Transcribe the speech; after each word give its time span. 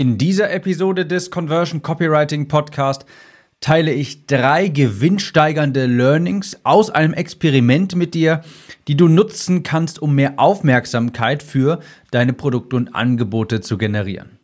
In 0.00 0.16
dieser 0.16 0.50
Episode 0.50 1.04
des 1.04 1.30
Conversion 1.30 1.82
Copywriting 1.82 2.48
Podcast 2.48 3.04
teile 3.60 3.92
ich 3.92 4.24
drei 4.24 4.68
gewinnsteigernde 4.68 5.84
Learnings 5.84 6.58
aus 6.62 6.88
einem 6.88 7.12
Experiment 7.12 7.94
mit 7.96 8.14
dir, 8.14 8.40
die 8.88 8.96
du 8.96 9.08
nutzen 9.08 9.62
kannst, 9.62 10.00
um 10.00 10.14
mehr 10.14 10.38
Aufmerksamkeit 10.38 11.42
für 11.42 11.80
deine 12.12 12.32
Produkte 12.32 12.76
und 12.76 12.94
Angebote 12.94 13.60
zu 13.60 13.76
generieren. 13.76 14.39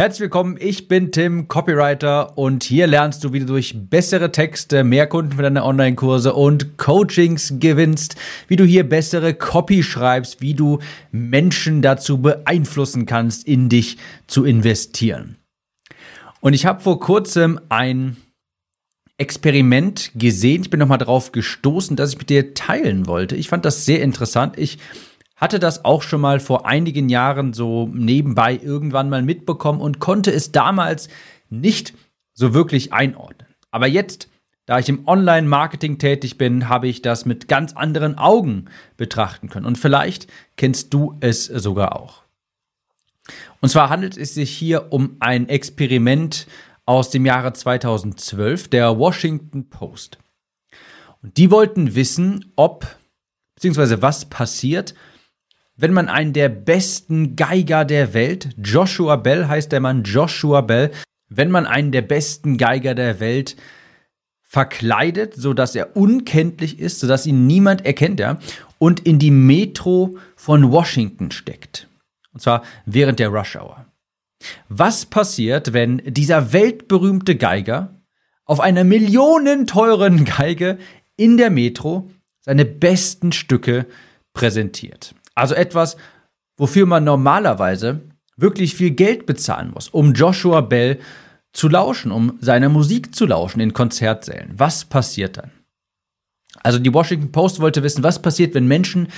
Herzlich 0.00 0.20
willkommen, 0.22 0.56
ich 0.58 0.88
bin 0.88 1.12
Tim, 1.12 1.46
Copywriter 1.46 2.38
und 2.38 2.64
hier 2.64 2.86
lernst 2.86 3.22
du, 3.22 3.34
wie 3.34 3.40
du 3.40 3.44
durch 3.44 3.74
bessere 3.76 4.32
Texte 4.32 4.82
mehr 4.82 5.06
Kunden 5.06 5.32
für 5.32 5.42
deine 5.42 5.62
Online-Kurse 5.62 6.32
und 6.32 6.78
Coachings 6.78 7.52
gewinnst, 7.58 8.16
wie 8.48 8.56
du 8.56 8.64
hier 8.64 8.88
bessere 8.88 9.34
Copy 9.34 9.82
schreibst, 9.82 10.40
wie 10.40 10.54
du 10.54 10.78
Menschen 11.12 11.82
dazu 11.82 12.16
beeinflussen 12.16 13.04
kannst, 13.04 13.46
in 13.46 13.68
dich 13.68 13.98
zu 14.26 14.46
investieren. 14.46 15.36
Und 16.40 16.54
ich 16.54 16.64
habe 16.64 16.80
vor 16.80 16.98
kurzem 16.98 17.60
ein 17.68 18.16
Experiment 19.18 20.12
gesehen. 20.14 20.62
Ich 20.62 20.70
bin 20.70 20.80
nochmal 20.80 20.96
drauf 20.96 21.30
gestoßen, 21.30 21.94
dass 21.94 22.12
ich 22.12 22.18
mit 22.18 22.30
dir 22.30 22.54
teilen 22.54 23.06
wollte. 23.06 23.36
Ich 23.36 23.50
fand 23.50 23.66
das 23.66 23.84
sehr 23.84 24.00
interessant. 24.00 24.56
Ich 24.56 24.78
hatte 25.40 25.58
das 25.58 25.84
auch 25.86 26.02
schon 26.02 26.20
mal 26.20 26.38
vor 26.38 26.66
einigen 26.66 27.08
Jahren 27.08 27.54
so 27.54 27.88
nebenbei 27.92 28.60
irgendwann 28.62 29.08
mal 29.08 29.22
mitbekommen 29.22 29.80
und 29.80 29.98
konnte 29.98 30.30
es 30.30 30.52
damals 30.52 31.08
nicht 31.48 31.94
so 32.34 32.52
wirklich 32.52 32.92
einordnen. 32.92 33.48
Aber 33.70 33.86
jetzt, 33.86 34.28
da 34.66 34.78
ich 34.78 34.88
im 34.90 35.08
Online-Marketing 35.08 35.98
tätig 35.98 36.36
bin, 36.36 36.68
habe 36.68 36.88
ich 36.88 37.00
das 37.00 37.24
mit 37.24 37.48
ganz 37.48 37.72
anderen 37.72 38.18
Augen 38.18 38.66
betrachten 38.98 39.48
können. 39.48 39.66
Und 39.66 39.78
vielleicht 39.78 40.26
kennst 40.56 40.92
du 40.92 41.16
es 41.20 41.46
sogar 41.46 41.96
auch. 41.96 42.22
Und 43.60 43.70
zwar 43.70 43.88
handelt 43.88 44.18
es 44.18 44.34
sich 44.34 44.50
hier 44.50 44.92
um 44.92 45.16
ein 45.20 45.48
Experiment 45.48 46.46
aus 46.84 47.10
dem 47.10 47.24
Jahre 47.24 47.52
2012 47.52 48.68
der 48.68 48.98
Washington 48.98 49.70
Post. 49.70 50.18
Und 51.22 51.36
die 51.36 51.50
wollten 51.50 51.94
wissen, 51.94 52.52
ob, 52.56 52.86
beziehungsweise 53.54 54.02
was 54.02 54.24
passiert, 54.26 54.94
wenn 55.80 55.94
man 55.94 56.08
einen 56.08 56.34
der 56.34 56.50
besten 56.50 57.36
Geiger 57.36 57.86
der 57.86 58.12
Welt, 58.12 58.50
Joshua 58.62 59.16
Bell 59.16 59.48
heißt 59.48 59.72
der 59.72 59.80
Mann, 59.80 60.02
Joshua 60.02 60.60
Bell, 60.60 60.90
wenn 61.28 61.50
man 61.50 61.66
einen 61.66 61.90
der 61.90 62.02
besten 62.02 62.58
Geiger 62.58 62.94
der 62.94 63.18
Welt 63.18 63.56
verkleidet, 64.42 65.34
so 65.34 65.54
dass 65.54 65.74
er 65.74 65.96
unkenntlich 65.96 66.78
ist, 66.78 67.00
so 67.00 67.06
dass 67.06 67.24
ihn 67.24 67.46
niemand 67.46 67.86
erkennt, 67.86 68.20
ja, 68.20 68.38
und 68.78 69.00
in 69.00 69.18
die 69.18 69.30
Metro 69.30 70.18
von 70.36 70.70
Washington 70.70 71.30
steckt. 71.30 71.88
Und 72.34 72.42
zwar 72.42 72.62
während 72.84 73.18
der 73.18 73.28
Rush 73.28 73.56
Hour. 73.56 73.86
Was 74.68 75.06
passiert, 75.06 75.72
wenn 75.72 75.98
dieser 76.04 76.52
weltberühmte 76.52 77.36
Geiger 77.36 78.02
auf 78.44 78.60
einer 78.60 78.84
millionenteuren 78.84 80.24
Geige 80.24 80.78
in 81.16 81.38
der 81.38 81.50
Metro 81.50 82.10
seine 82.40 82.64
besten 82.66 83.32
Stücke 83.32 83.86
präsentiert? 84.34 85.14
Also 85.40 85.54
etwas, 85.54 85.96
wofür 86.58 86.84
man 86.84 87.04
normalerweise 87.04 88.02
wirklich 88.36 88.74
viel 88.74 88.90
Geld 88.90 89.24
bezahlen 89.24 89.70
muss, 89.70 89.88
um 89.88 90.12
Joshua 90.12 90.60
Bell 90.60 91.00
zu 91.54 91.70
lauschen, 91.70 92.12
um 92.12 92.36
seiner 92.42 92.68
Musik 92.68 93.14
zu 93.14 93.24
lauschen 93.24 93.60
in 93.60 93.72
Konzertsälen. 93.72 94.52
Was 94.58 94.84
passiert 94.84 95.38
dann? 95.38 95.50
Also 96.62 96.78
die 96.78 96.92
Washington 96.92 97.32
Post 97.32 97.58
wollte 97.58 97.82
wissen, 97.82 98.02
was 98.02 98.20
passiert, 98.20 98.52
wenn 98.52 98.68
Menschen 98.68 99.08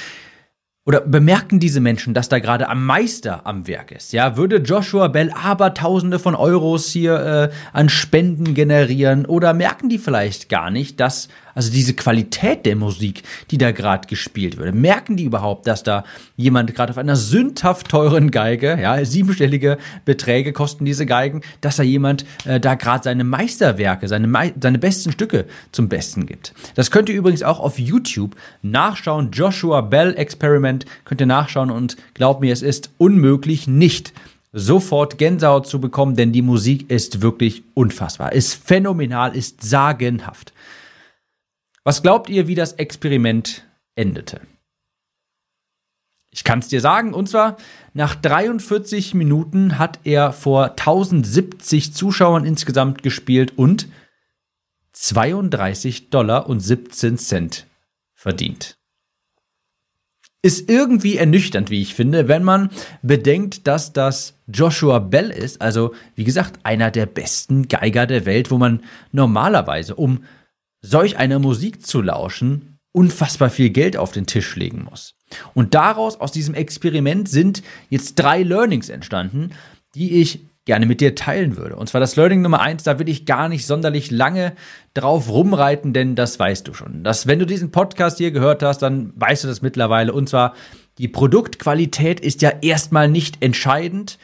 oder 0.84 1.00
bemerken 1.00 1.60
diese 1.60 1.80
Menschen, 1.80 2.12
dass 2.12 2.28
da 2.28 2.40
gerade 2.40 2.68
am 2.68 2.84
Meister 2.84 3.46
am 3.46 3.68
Werk 3.68 3.92
ist? 3.92 4.12
Ja, 4.12 4.36
würde 4.36 4.56
Joshua 4.56 5.06
Bell 5.08 5.32
aber 5.32 5.74
Tausende 5.74 6.18
von 6.18 6.34
Euros 6.34 6.90
hier 6.90 7.50
äh, 7.52 7.54
an 7.72 7.88
Spenden 7.88 8.54
generieren? 8.54 9.24
Oder 9.24 9.54
merken 9.54 9.88
die 9.88 9.98
vielleicht 9.98 10.48
gar 10.48 10.70
nicht, 10.70 10.98
dass 10.98 11.28
also 11.54 11.70
diese 11.70 11.94
Qualität 11.94 12.66
der 12.66 12.76
Musik, 12.76 13.22
die 13.50 13.58
da 13.58 13.72
gerade 13.72 14.08
gespielt 14.08 14.56
wird, 14.56 14.74
merken 14.74 15.16
die 15.16 15.24
überhaupt, 15.24 15.66
dass 15.66 15.82
da 15.82 16.04
jemand 16.36 16.74
gerade 16.74 16.90
auf 16.90 16.98
einer 16.98 17.16
sündhaft 17.16 17.88
teuren 17.88 18.30
Geige, 18.30 18.78
ja, 18.80 19.04
siebenstellige 19.04 19.78
Beträge 20.04 20.52
kosten 20.52 20.84
diese 20.84 21.06
Geigen, 21.06 21.42
dass 21.60 21.76
da 21.76 21.82
jemand 21.82 22.24
äh, 22.44 22.58
da 22.58 22.74
gerade 22.74 23.04
seine 23.04 23.24
Meisterwerke, 23.24 24.08
seine, 24.08 24.52
seine 24.60 24.78
besten 24.78 25.12
Stücke 25.12 25.46
zum 25.72 25.88
Besten 25.88 26.26
gibt. 26.26 26.54
Das 26.74 26.90
könnt 26.90 27.08
ihr 27.08 27.14
übrigens 27.14 27.42
auch 27.42 27.60
auf 27.60 27.78
YouTube 27.78 28.34
nachschauen. 28.62 29.30
Joshua 29.30 29.82
Bell 29.82 30.14
Experiment 30.16 30.71
könnt 31.04 31.20
ihr 31.20 31.26
nachschauen 31.26 31.70
und 31.70 31.96
glaubt 32.14 32.40
mir, 32.40 32.52
es 32.52 32.62
ist 32.62 32.90
unmöglich 32.98 33.66
nicht 33.66 34.12
sofort 34.52 35.18
Gänsehaut 35.18 35.66
zu 35.66 35.80
bekommen, 35.80 36.14
denn 36.14 36.32
die 36.32 36.42
Musik 36.42 36.90
ist 36.90 37.22
wirklich 37.22 37.62
unfassbar, 37.74 38.32
ist 38.32 38.54
phänomenal, 38.54 39.34
ist 39.34 39.62
sagenhaft. 39.62 40.52
Was 41.84 42.02
glaubt 42.02 42.28
ihr, 42.28 42.46
wie 42.46 42.54
das 42.54 42.74
Experiment 42.74 43.66
endete? 43.96 44.40
Ich 46.30 46.44
kann 46.44 46.60
es 46.60 46.68
dir 46.68 46.80
sagen, 46.80 47.12
und 47.12 47.28
zwar 47.28 47.56
nach 47.92 48.14
43 48.14 49.12
Minuten 49.14 49.78
hat 49.78 50.00
er 50.04 50.32
vor 50.32 50.70
1070 50.70 51.92
Zuschauern 51.92 52.46
insgesamt 52.46 53.02
gespielt 53.02 53.52
und 53.56 53.88
32 54.92 56.10
Dollar 56.10 56.48
und 56.48 56.60
17 56.60 57.18
Cent 57.18 57.66
verdient. 58.14 58.78
Ist 60.44 60.68
irgendwie 60.68 61.16
ernüchternd, 61.16 61.70
wie 61.70 61.82
ich 61.82 61.94
finde, 61.94 62.26
wenn 62.26 62.42
man 62.42 62.70
bedenkt, 63.02 63.66
dass 63.68 63.92
das 63.92 64.34
Joshua 64.48 64.98
Bell 64.98 65.30
ist, 65.30 65.62
also 65.62 65.94
wie 66.16 66.24
gesagt, 66.24 66.58
einer 66.64 66.90
der 66.90 67.06
besten 67.06 67.68
Geiger 67.68 68.06
der 68.06 68.26
Welt, 68.26 68.50
wo 68.50 68.58
man 68.58 68.82
normalerweise 69.12 69.94
um 69.94 70.24
solch 70.80 71.16
einer 71.16 71.38
Musik 71.38 71.86
zu 71.86 72.02
lauschen, 72.02 72.78
unfassbar 72.92 73.50
viel 73.50 73.70
Geld 73.70 73.96
auf 73.96 74.12
den 74.12 74.26
Tisch 74.26 74.56
legen 74.56 74.86
muss. 74.90 75.14
Und 75.54 75.74
daraus, 75.74 76.20
aus 76.20 76.32
diesem 76.32 76.54
Experiment, 76.54 77.28
sind 77.28 77.62
jetzt 77.88 78.16
drei 78.16 78.42
Learnings 78.42 78.88
entstanden, 78.88 79.52
die 79.94 80.20
ich 80.20 80.40
gerne 80.64 80.86
mit 80.86 81.00
dir 81.00 81.14
teilen 81.14 81.56
würde. 81.56 81.76
Und 81.76 81.88
zwar 81.88 82.00
das 82.00 82.16
Learning 82.16 82.42
Nummer 82.42 82.60
eins, 82.60 82.82
da 82.82 82.98
will 82.98 83.08
ich 83.08 83.26
gar 83.26 83.48
nicht 83.48 83.66
sonderlich 83.66 84.10
lange 84.10 84.52
drauf 84.94 85.28
rumreiten, 85.28 85.92
denn 85.92 86.14
das 86.14 86.38
weißt 86.38 86.68
du 86.68 86.74
schon. 86.74 87.02
Dass, 87.02 87.26
wenn 87.26 87.38
du 87.38 87.46
diesen 87.46 87.72
Podcast 87.72 88.18
hier 88.18 88.30
gehört 88.30 88.62
hast, 88.62 88.78
dann 88.78 89.12
weißt 89.16 89.44
du 89.44 89.48
das 89.48 89.62
mittlerweile. 89.62 90.12
Und 90.12 90.28
zwar, 90.28 90.54
die 90.98 91.08
Produktqualität 91.08 92.20
ist 92.20 92.42
ja 92.42 92.52
erstmal 92.60 93.08
nicht 93.08 93.42
entscheidend 93.42 94.18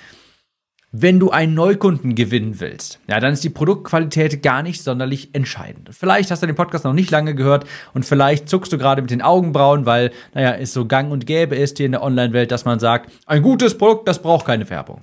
wenn 0.90 1.20
du 1.20 1.30
einen 1.30 1.54
Neukunden 1.54 2.14
gewinnen 2.14 2.60
willst, 2.60 2.98
ja, 3.08 3.20
dann 3.20 3.34
ist 3.34 3.44
die 3.44 3.50
Produktqualität 3.50 4.42
gar 4.42 4.62
nicht 4.62 4.82
sonderlich 4.82 5.34
entscheidend. 5.34 5.90
Vielleicht 5.92 6.30
hast 6.30 6.42
du 6.42 6.46
den 6.46 6.56
Podcast 6.56 6.84
noch 6.84 6.94
nicht 6.94 7.10
lange 7.10 7.34
gehört 7.34 7.66
und 7.92 8.06
vielleicht 8.06 8.48
zuckst 8.48 8.72
du 8.72 8.78
gerade 8.78 9.02
mit 9.02 9.10
den 9.10 9.20
Augenbrauen, 9.20 9.84
weil, 9.84 10.12
naja, 10.32 10.52
es 10.52 10.72
so 10.72 10.86
gang 10.86 11.12
und 11.12 11.26
gäbe 11.26 11.56
ist 11.56 11.76
hier 11.76 11.86
in 11.86 11.92
der 11.92 12.02
Online-Welt, 12.02 12.50
dass 12.50 12.64
man 12.64 12.78
sagt, 12.78 13.12
ein 13.26 13.42
gutes 13.42 13.76
Produkt, 13.76 14.08
das 14.08 14.22
braucht 14.22 14.46
keine 14.46 14.68
Werbung. 14.70 15.02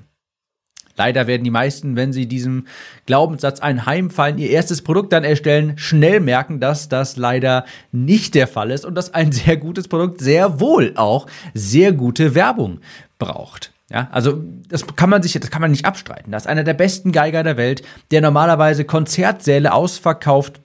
Leider 0.98 1.28
werden 1.28 1.44
die 1.44 1.52
meisten, 1.52 1.96
wenn 1.96 2.14
sie 2.14 2.26
diesem 2.26 2.68
Glaubenssatz 3.06 3.60
einheimfallen, 3.60 4.38
ihr 4.38 4.50
erstes 4.50 4.82
Produkt 4.82 5.12
dann 5.12 5.24
erstellen, 5.24 5.78
schnell 5.78 6.22
merken, 6.22 6.60
dass 6.60 6.88
das 6.88 7.18
leider 7.18 7.66
nicht 7.92 8.34
der 8.34 8.48
Fall 8.48 8.72
ist 8.72 8.86
und 8.86 8.96
dass 8.96 9.14
ein 9.14 9.32
sehr 9.32 9.58
gutes 9.58 9.88
Produkt 9.88 10.22
sehr 10.22 10.60
wohl 10.60 10.94
auch 10.96 11.28
sehr 11.54 11.92
gute 11.92 12.34
Werbung 12.34 12.80
braucht. 13.20 13.72
Ja, 13.90 14.08
also 14.12 14.42
das 14.68 14.88
kann 14.96 15.10
man 15.10 15.22
sich, 15.22 15.34
das 15.34 15.52
kann 15.52 15.62
man 15.62 15.72
nicht 15.72 15.86
abstreiten. 15.86 16.32
Das 16.32 16.44
ist 16.44 16.48
einer 16.48 16.64
der 16.64 16.74
besten 16.74 17.12
Geiger 17.12 17.44
der 17.44 17.58
Welt, 17.58 17.84
der 18.12 18.22
normalerweise 18.22 18.84
Konzertsäle 18.84 19.74
ausverkauft 19.74 20.60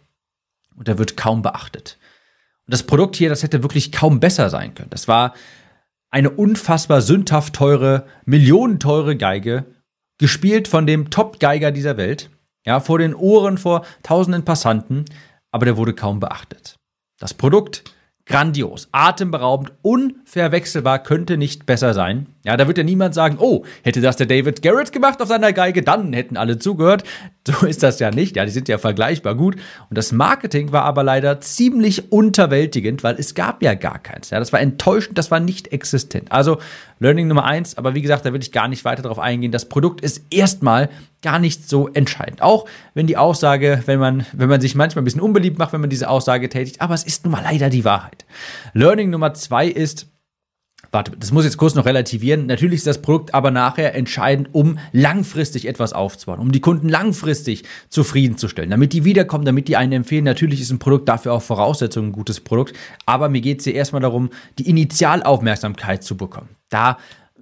und 0.77 0.89
der 0.89 0.97
wird 0.97 1.17
kaum 1.17 1.43
beachtet. 1.43 1.99
Und 2.67 2.73
das 2.73 2.85
Produkt 2.85 3.17
hier, 3.17 3.29
das 3.29 3.43
hätte 3.43 3.63
wirklich 3.63 3.93
kaum 3.93 4.21
besser 4.21 4.49
sein 4.49 4.75
können. 4.75 4.91
Das 4.91 5.07
war 5.07 5.35
eine 6.11 6.31
unfassbar 6.31 7.03
sündhaft 7.03 7.55
teure, 7.55 8.07
millionenteure 8.25 9.17
Geige, 9.17 9.67
gespielt 10.21 10.69
von 10.69 10.87
dem 10.87 11.09
Top-Geiger 11.09 11.73
dieser 11.73 11.97
Welt, 11.97 12.29
ja, 12.67 12.79
vor 12.79 12.99
den 12.99 13.15
Ohren 13.15 13.57
vor 13.57 13.87
tausenden 14.03 14.45
Passanten, 14.45 15.07
aber 15.51 15.65
der 15.65 15.79
wurde 15.79 15.95
kaum 15.95 16.21
beachtet. 16.21 16.77
Das 17.19 17.33
Produkt 17.33 17.85
grandios, 18.27 18.89
atemberaubend, 18.93 19.73
unverwechselbar, 19.81 21.03
könnte 21.03 21.39
nicht 21.39 21.65
besser 21.65 21.95
sein. 21.95 22.27
Ja, 22.43 22.57
da 22.57 22.67
wird 22.67 22.79
ja 22.79 22.85
niemand 22.85 23.15
sagen, 23.15 23.37
oh, 23.39 23.65
hätte 23.83 24.01
das 24.01 24.17
der 24.17 24.27
David 24.27 24.63
Garrett 24.63 24.93
gemacht 24.93 25.21
auf 25.21 25.29
seiner 25.29 25.53
Geige, 25.53 25.83
dann 25.83 26.15
hätten 26.15 26.37
alle 26.37 26.59
zugehört. 26.59 27.05
So 27.49 27.67
ist 27.67 27.83
das 27.83 27.99
ja 27.99 28.11
nicht. 28.11 28.37
Ja, 28.37 28.45
die 28.45 28.51
sind 28.51 28.69
ja 28.69 28.77
vergleichbar 28.77 29.35
gut. 29.35 29.57
Und 29.89 29.97
das 29.97 30.13
Marketing 30.13 30.73
war 30.73 30.85
aber 30.85 31.03
leider 31.03 31.41
ziemlich 31.41 32.13
unterwältigend, 32.13 33.03
weil 33.03 33.17
es 33.19 33.35
gab 33.35 33.63
ja 33.63 33.73
gar 33.73 33.99
keins. 33.99 34.29
Ja, 34.29 34.39
das 34.39 34.53
war 34.53 34.61
enttäuschend, 34.61 35.17
das 35.17 35.31
war 35.31 35.41
nicht 35.41 35.73
existent. 35.73 36.31
Also 36.31 36.59
Learning 36.99 37.29
Nummer 37.29 37.47
eins, 37.47 37.79
aber 37.79 37.95
wie 37.95 38.03
gesagt, 38.03 38.27
da 38.27 38.35
will 38.35 38.43
ich 38.43 38.53
gar 38.53 38.69
nicht 38.69 38.85
weiter 38.85 39.01
darauf 39.01 39.19
eingehen. 39.19 39.53
Das 39.53 39.65
Produkt 39.65 40.03
ist 40.03 40.23
erstmal 40.31 40.91
gar 41.23 41.39
nicht 41.39 41.67
so 41.67 41.89
entscheidend. 41.89 42.43
Auch 42.43 42.67
wenn 42.93 43.07
die 43.07 43.17
Aussage, 43.17 43.83
wenn 43.87 43.99
man, 43.99 44.27
wenn 44.33 44.51
man 44.51 44.61
sich 44.61 44.75
manchmal 44.75 45.01
ein 45.03 45.07
bisschen 45.07 45.23
unbeliebt 45.23 45.59
macht, 45.59 45.73
wenn 45.73 45.81
man 45.81 45.91
diese 45.91 46.11
Aussage 46.11 46.51
tätigt, 46.51 46.83
aber 46.83 46.93
es 46.93 47.05
ist 47.05 47.25
nun 47.25 47.33
mal 47.33 47.43
leider 47.43 47.71
die 47.71 47.87
Wahrheit. 47.87 48.27
Learning 48.75 49.09
Nummer 49.09 49.33
zwei 49.33 49.67
ist, 49.67 50.10
warte, 50.93 51.13
das 51.19 51.33
muss 51.33 51.45
jetzt 51.45 51.57
kurz 51.57 51.75
noch 51.75 51.87
relativieren. 51.87 52.47
Natürlich 52.47 52.79
ist 52.79 52.87
das 52.87 53.03
Produkt 53.03 53.35
aber 53.35 53.51
nachher 53.51 53.95
entscheidend, 53.95 54.49
um 54.53 54.79
langfristig 54.93 55.67
etwas 55.67 55.93
aufzubauen, 55.93 56.41
um 56.41 56.53
die 56.53 56.61
Kunden 56.61 56.89
langfristig 56.89 57.65
zufriedenzustellen, 57.89 58.71
damit 58.71 58.93
die 58.93 59.05
wiederkommen, 59.05 59.45
damit 59.45 59.69
die 59.69 59.77
einen 59.77 59.93
empfehlen. 59.93 60.25
Natürlich 60.25 60.61
ist 60.61 60.71
ein 60.71 60.79
Produkt 60.79 61.09
dafür 61.09 61.33
auch 61.33 61.43
Voraussetzung 61.43 62.07
ein 62.07 62.13
gutes 62.13 62.41
Produkt, 62.41 62.77
aber 63.07 63.29
mir 63.29 63.41
geht 63.41 63.59
es 63.59 63.65
hier 63.65 63.75
erstmal 63.75 64.03
darum, 64.03 64.31
die 64.59 64.69
Initialaufmerksamkeit 64.69 66.03
zu 66.03 66.17
bekommen. 66.17 66.49
Da 66.69 66.99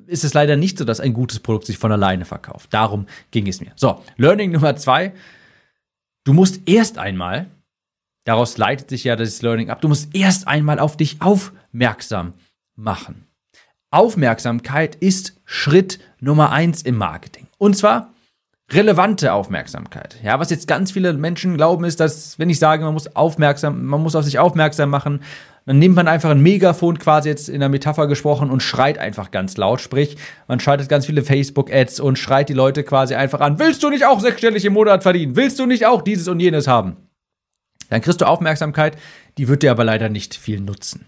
ist 0.06 0.24
es 0.24 0.34
leider 0.34 0.56
nicht 0.56 0.78
so, 0.78 0.84
dass 0.84 1.00
ein 1.00 1.12
gutes 1.12 1.38
Produkt 1.40 1.66
sich 1.66 1.78
von 1.78 1.92
alleine 1.92 2.24
verkauft. 2.24 2.72
Darum 2.72 3.06
ging 3.30 3.46
es 3.46 3.60
mir. 3.60 3.72
So, 3.76 4.02
Learning 4.16 4.50
Nummer 4.52 4.76
zwei. 4.76 5.12
Du 6.24 6.32
musst 6.32 6.60
erst 6.66 6.98
einmal, 6.98 7.46
daraus 8.24 8.58
leitet 8.58 8.90
sich 8.90 9.04
ja 9.04 9.16
das 9.16 9.40
Learning 9.42 9.70
ab, 9.70 9.80
du 9.80 9.88
musst 9.88 10.14
erst 10.14 10.48
einmal 10.48 10.78
auf 10.78 10.96
dich 10.96 11.20
aufmerksam 11.20 12.34
machen. 12.74 13.27
Aufmerksamkeit 13.90 14.96
ist 14.96 15.40
Schritt 15.44 15.98
Nummer 16.20 16.52
eins 16.52 16.82
im 16.82 16.96
Marketing. 16.96 17.46
Und 17.56 17.76
zwar 17.76 18.12
relevante 18.70 19.32
Aufmerksamkeit. 19.32 20.16
Ja, 20.22 20.38
was 20.38 20.50
jetzt 20.50 20.68
ganz 20.68 20.92
viele 20.92 21.14
Menschen 21.14 21.56
glauben, 21.56 21.84
ist, 21.84 22.00
dass, 22.00 22.38
wenn 22.38 22.50
ich 22.50 22.58
sage, 22.58 22.84
man 22.84 22.92
muss 22.92 23.16
aufmerksam, 23.16 23.86
man 23.86 24.02
muss 24.02 24.14
auf 24.14 24.24
sich 24.24 24.38
aufmerksam 24.38 24.90
machen, 24.90 25.22
dann 25.64 25.78
nimmt 25.78 25.96
man 25.96 26.06
einfach 26.06 26.30
ein 26.30 26.42
Megafon 26.42 26.98
quasi 26.98 27.30
jetzt 27.30 27.48
in 27.48 27.60
der 27.60 27.70
Metapher 27.70 28.06
gesprochen 28.06 28.50
und 28.50 28.62
schreit 28.62 28.98
einfach 28.98 29.30
ganz 29.30 29.56
laut. 29.56 29.80
Sprich, 29.80 30.16
man 30.48 30.60
schaltet 30.60 30.90
ganz 30.90 31.06
viele 31.06 31.22
Facebook-Ads 31.22 32.00
und 32.00 32.18
schreit 32.18 32.50
die 32.50 32.54
Leute 32.54 32.84
quasi 32.84 33.14
einfach 33.14 33.40
an. 33.40 33.58
Willst 33.58 33.82
du 33.82 33.90
nicht 33.90 34.04
auch 34.04 34.20
sechsstellig 34.20 34.64
im 34.66 34.74
Monat 34.74 35.02
verdienen? 35.02 35.36
Willst 35.36 35.58
du 35.58 35.66
nicht 35.66 35.86
auch 35.86 36.02
dieses 36.02 36.28
und 36.28 36.40
jenes 36.40 36.66
haben? 36.66 36.96
Dann 37.90 38.02
kriegst 38.02 38.20
du 38.20 38.26
Aufmerksamkeit, 38.26 38.98
die 39.38 39.48
wird 39.48 39.62
dir 39.62 39.70
aber 39.70 39.84
leider 39.84 40.08
nicht 40.08 40.34
viel 40.34 40.60
nutzen. 40.60 41.06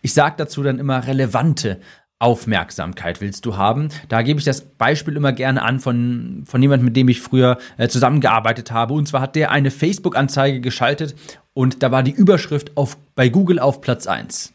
Ich 0.00 0.14
sage 0.14 0.34
dazu 0.38 0.62
dann 0.62 0.78
immer 0.78 1.06
relevante 1.06 1.80
Aufmerksamkeit 2.20 3.20
willst 3.20 3.46
du 3.46 3.56
haben. 3.56 3.88
Da 4.08 4.22
gebe 4.22 4.38
ich 4.38 4.44
das 4.44 4.60
Beispiel 4.60 5.16
immer 5.16 5.32
gerne 5.32 5.62
an 5.62 5.80
von, 5.80 6.44
von 6.46 6.62
jemandem, 6.62 6.84
mit 6.84 6.96
dem 6.96 7.08
ich 7.08 7.20
früher 7.20 7.58
äh, 7.78 7.88
zusammengearbeitet 7.88 8.70
habe. 8.70 8.94
Und 8.94 9.08
zwar 9.08 9.22
hat 9.22 9.36
der 9.36 9.50
eine 9.50 9.70
Facebook-Anzeige 9.70 10.60
geschaltet 10.60 11.16
und 11.54 11.82
da 11.82 11.90
war 11.90 12.02
die 12.02 12.12
Überschrift 12.12 12.76
auf, 12.76 12.96
bei 13.14 13.28
Google 13.28 13.58
auf 13.58 13.80
Platz 13.80 14.06
1. 14.06 14.52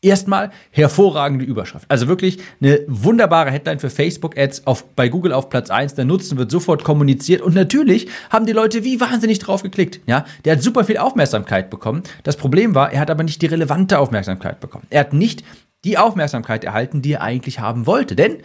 Erstmal 0.00 0.52
hervorragende 0.70 1.44
Überschrift. 1.44 1.86
Also 1.88 2.06
wirklich 2.06 2.38
eine 2.60 2.80
wunderbare 2.86 3.50
Headline 3.50 3.80
für 3.80 3.90
Facebook-Ads 3.90 4.64
auf, 4.64 4.84
bei 4.94 5.08
Google 5.08 5.32
auf 5.32 5.50
Platz 5.50 5.70
1. 5.70 5.94
Der 5.94 6.04
Nutzen 6.04 6.38
wird 6.38 6.52
sofort 6.52 6.84
kommuniziert 6.84 7.40
und 7.40 7.56
natürlich 7.56 8.08
haben 8.30 8.46
die 8.46 8.52
Leute 8.52 8.84
wie 8.84 9.00
wahnsinnig 9.00 9.40
drauf 9.40 9.64
geklickt. 9.64 10.00
Ja, 10.06 10.24
der 10.44 10.52
hat 10.52 10.62
super 10.62 10.84
viel 10.84 10.98
Aufmerksamkeit 10.98 11.68
bekommen. 11.68 12.04
Das 12.22 12.36
Problem 12.36 12.76
war, 12.76 12.92
er 12.92 13.00
hat 13.00 13.10
aber 13.10 13.24
nicht 13.24 13.42
die 13.42 13.46
relevante 13.46 13.98
Aufmerksamkeit 13.98 14.60
bekommen. 14.60 14.86
Er 14.90 15.00
hat 15.00 15.14
nicht 15.14 15.42
die 15.84 15.98
Aufmerksamkeit 15.98 16.64
erhalten, 16.64 17.02
die 17.02 17.12
er 17.12 17.22
eigentlich 17.22 17.60
haben 17.60 17.86
wollte. 17.86 18.16
Denn 18.16 18.42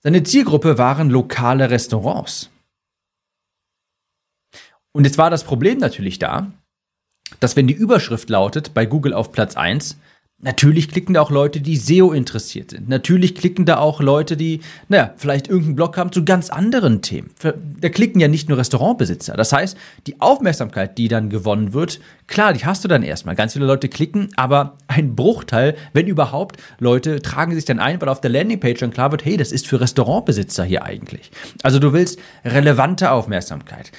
seine 0.00 0.22
Zielgruppe 0.22 0.78
waren 0.78 1.10
lokale 1.10 1.70
Restaurants. 1.70 2.50
Und 4.92 5.04
jetzt 5.04 5.18
war 5.18 5.30
das 5.30 5.44
Problem 5.44 5.78
natürlich 5.78 6.18
da, 6.18 6.52
dass 7.40 7.56
wenn 7.56 7.66
die 7.66 7.74
Überschrift 7.74 8.30
lautet 8.30 8.72
bei 8.72 8.86
Google 8.86 9.12
auf 9.12 9.32
Platz 9.32 9.56
1, 9.56 9.98
Natürlich 10.38 10.90
klicken 10.90 11.14
da 11.14 11.22
auch 11.22 11.30
Leute, 11.30 11.62
die 11.62 11.78
SEO 11.78 12.12
interessiert 12.12 12.70
sind. 12.70 12.90
Natürlich 12.90 13.34
klicken 13.34 13.64
da 13.64 13.78
auch 13.78 14.02
Leute, 14.02 14.36
die, 14.36 14.60
naja, 14.88 15.14
vielleicht 15.16 15.48
irgendeinen 15.48 15.76
Blog 15.76 15.96
haben 15.96 16.12
zu 16.12 16.26
ganz 16.26 16.50
anderen 16.50 17.00
Themen. 17.00 17.30
Da 17.40 17.88
klicken 17.88 18.20
ja 18.20 18.28
nicht 18.28 18.50
nur 18.50 18.58
Restaurantbesitzer. 18.58 19.34
Das 19.34 19.54
heißt, 19.54 19.78
die 20.06 20.20
Aufmerksamkeit, 20.20 20.98
die 20.98 21.08
dann 21.08 21.30
gewonnen 21.30 21.72
wird, 21.72 22.00
klar, 22.26 22.52
die 22.52 22.66
hast 22.66 22.84
du 22.84 22.88
dann 22.88 23.02
erstmal. 23.02 23.34
Ganz 23.34 23.54
viele 23.54 23.64
Leute 23.64 23.88
klicken, 23.88 24.28
aber 24.36 24.76
ein 24.88 25.16
Bruchteil, 25.16 25.74
wenn 25.94 26.06
überhaupt, 26.06 26.58
Leute 26.80 27.22
tragen 27.22 27.54
sich 27.54 27.64
dann 27.64 27.78
ein, 27.78 27.98
weil 28.02 28.10
auf 28.10 28.20
der 28.20 28.30
Landingpage 28.30 28.80
dann 28.80 28.90
klar 28.90 29.12
wird, 29.12 29.24
hey, 29.24 29.38
das 29.38 29.52
ist 29.52 29.66
für 29.66 29.80
Restaurantbesitzer 29.80 30.64
hier 30.64 30.84
eigentlich. 30.84 31.30
Also 31.62 31.78
du 31.78 31.94
willst 31.94 32.18
relevante 32.44 33.10
Aufmerksamkeit. 33.10 33.90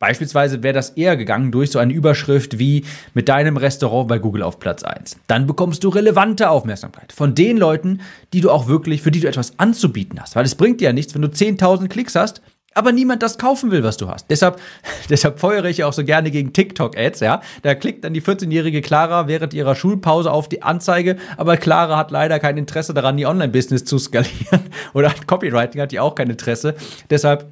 Beispielsweise 0.00 0.62
wäre 0.62 0.74
das 0.74 0.90
eher 0.90 1.16
gegangen 1.16 1.52
durch 1.52 1.70
so 1.70 1.78
eine 1.78 1.92
Überschrift 1.92 2.58
wie 2.58 2.84
mit 3.14 3.28
deinem 3.28 3.56
Restaurant 3.56 4.08
bei 4.08 4.18
Google 4.18 4.42
auf 4.42 4.58
Platz 4.58 4.82
1. 4.82 5.18
Dann 5.28 5.46
bekommst 5.46 5.84
du 5.84 5.88
relevante 5.88 6.50
Aufmerksamkeit 6.50 7.12
von 7.12 7.34
den 7.34 7.56
Leuten, 7.56 8.00
die 8.32 8.40
du 8.40 8.50
auch 8.50 8.66
wirklich, 8.66 9.02
für 9.02 9.10
die 9.10 9.20
du 9.20 9.28
etwas 9.28 9.58
anzubieten 9.58 10.20
hast. 10.20 10.36
Weil 10.36 10.44
es 10.44 10.56
bringt 10.56 10.80
dir 10.80 10.86
ja 10.86 10.92
nichts, 10.92 11.14
wenn 11.14 11.22
du 11.22 11.28
10.000 11.28 11.88
Klicks 11.88 12.16
hast, 12.16 12.42
aber 12.74 12.92
niemand 12.92 13.22
das 13.22 13.38
kaufen 13.38 13.70
will, 13.70 13.82
was 13.82 13.96
du 13.96 14.08
hast. 14.08 14.26
Deshalb, 14.30 14.60
deshalb 15.08 15.38
feuere 15.38 15.66
ich 15.66 15.84
auch 15.84 15.92
so 15.92 16.04
gerne 16.04 16.30
gegen 16.30 16.52
TikTok-Ads, 16.52 17.20
ja. 17.20 17.40
Da 17.62 17.74
klickt 17.74 18.04
dann 18.04 18.14
die 18.14 18.22
14-jährige 18.22 18.82
Clara 18.82 19.28
während 19.28 19.54
ihrer 19.54 19.74
Schulpause 19.74 20.30
auf 20.30 20.48
die 20.48 20.62
Anzeige, 20.62 21.16
aber 21.36 21.56
Clara 21.56 21.96
hat 21.96 22.10
leider 22.10 22.38
kein 22.40 22.58
Interesse 22.58 22.94
daran, 22.94 23.16
die 23.16 23.26
Online-Business 23.26 23.84
zu 23.84 23.98
skalieren. 23.98 24.60
Oder 24.92 25.14
Copywriting 25.26 25.80
hat 25.80 25.92
die 25.92 26.00
auch 26.00 26.14
kein 26.14 26.30
Interesse. 26.30 26.74
Deshalb 27.10 27.46